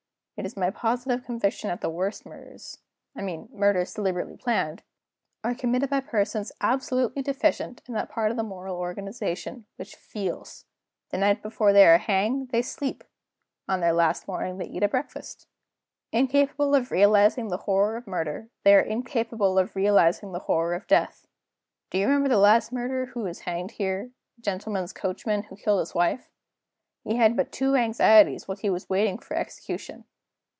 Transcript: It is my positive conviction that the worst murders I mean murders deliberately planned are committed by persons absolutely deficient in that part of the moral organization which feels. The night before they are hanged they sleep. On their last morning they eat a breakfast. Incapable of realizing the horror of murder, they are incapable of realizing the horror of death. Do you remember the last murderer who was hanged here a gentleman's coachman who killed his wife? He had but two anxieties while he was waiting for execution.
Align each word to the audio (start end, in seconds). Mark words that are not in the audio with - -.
It 0.37 0.45
is 0.47 0.57
my 0.57 0.71
positive 0.71 1.23
conviction 1.23 1.67
that 1.67 1.81
the 1.81 1.89
worst 1.91 2.25
murders 2.25 2.79
I 3.15 3.21
mean 3.21 3.47
murders 3.51 3.93
deliberately 3.93 4.35
planned 4.37 4.81
are 5.43 5.53
committed 5.53 5.91
by 5.91 5.99
persons 5.99 6.51
absolutely 6.59 7.21
deficient 7.21 7.83
in 7.87 7.93
that 7.93 8.09
part 8.09 8.31
of 8.31 8.37
the 8.37 8.41
moral 8.43 8.75
organization 8.75 9.67
which 9.75 9.95
feels. 9.95 10.65
The 11.11 11.19
night 11.19 11.43
before 11.43 11.73
they 11.73 11.85
are 11.85 11.99
hanged 11.99 12.49
they 12.49 12.63
sleep. 12.63 13.03
On 13.67 13.81
their 13.81 13.93
last 13.93 14.27
morning 14.27 14.57
they 14.57 14.65
eat 14.65 14.81
a 14.81 14.87
breakfast. 14.87 15.45
Incapable 16.11 16.73
of 16.73 16.89
realizing 16.89 17.49
the 17.49 17.57
horror 17.57 17.95
of 17.95 18.07
murder, 18.07 18.49
they 18.63 18.73
are 18.73 18.81
incapable 18.81 19.59
of 19.59 19.75
realizing 19.75 20.31
the 20.31 20.39
horror 20.39 20.73
of 20.73 20.87
death. 20.87 21.27
Do 21.91 21.99
you 21.99 22.07
remember 22.07 22.29
the 22.29 22.37
last 22.39 22.71
murderer 22.71 23.05
who 23.05 23.25
was 23.25 23.41
hanged 23.41 23.73
here 23.73 24.09
a 24.39 24.41
gentleman's 24.41 24.91
coachman 24.91 25.43
who 25.43 25.55
killed 25.55 25.81
his 25.81 25.93
wife? 25.93 26.31
He 27.03 27.17
had 27.17 27.35
but 27.37 27.51
two 27.51 27.75
anxieties 27.75 28.47
while 28.47 28.57
he 28.57 28.71
was 28.71 28.89
waiting 28.89 29.19
for 29.19 29.35
execution. 29.35 30.05